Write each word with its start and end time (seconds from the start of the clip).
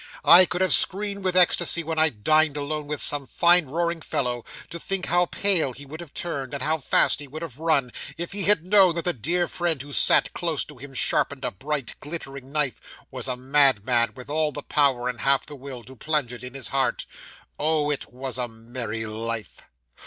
I 0.25 0.45
could 0.45 0.61
have 0.61 0.73
screamed 0.73 1.23
with 1.23 1.35
ecstasy 1.37 1.83
when 1.83 1.99
I 1.99 2.09
dined 2.09 2.57
alone 2.57 2.87
with 2.87 2.99
some 3.03 3.27
fine 3.27 3.67
roaring 3.67 4.01
fellow, 4.01 4.43
to 4.71 4.79
think 4.79 5.05
how 5.05 5.27
pale 5.27 5.73
he 5.73 5.85
would 5.85 5.99
have 5.99 6.15
turned, 6.15 6.55
and 6.55 6.63
how 6.63 6.79
fast 6.79 7.19
he 7.19 7.27
would 7.27 7.43
have 7.43 7.59
run, 7.59 7.91
if 8.17 8.31
he 8.31 8.45
had 8.45 8.65
known 8.65 8.95
that 8.95 9.03
the 9.03 9.13
dear 9.13 9.47
friend 9.47 9.79
who 9.83 9.93
sat 9.93 10.33
close 10.33 10.65
to 10.65 10.79
him, 10.79 10.95
sharpening 10.95 11.45
a 11.45 11.51
bright, 11.51 11.93
glittering 11.99 12.51
knife, 12.51 12.81
was 13.11 13.27
a 13.27 13.37
madman 13.37 14.13
with 14.15 14.27
all 14.27 14.51
the 14.51 14.63
power, 14.63 15.07
and 15.07 15.21
half 15.21 15.45
the 15.45 15.55
will, 15.55 15.83
to 15.83 15.95
plunge 15.95 16.33
it 16.33 16.41
in 16.43 16.55
his 16.55 16.69
heart. 16.69 17.05
Oh, 17.59 17.91
it 17.91 18.11
was 18.11 18.39
a 18.39 18.47
merry 18.47 19.05
life! 19.05 19.61